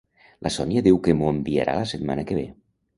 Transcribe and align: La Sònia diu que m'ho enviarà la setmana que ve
La 0.47 0.51
Sònia 0.55 0.83
diu 0.89 0.97
que 1.09 1.15
m'ho 1.21 1.29
enviarà 1.37 1.79
la 1.85 1.87
setmana 1.95 2.29
que 2.31 2.43
ve 2.43 2.53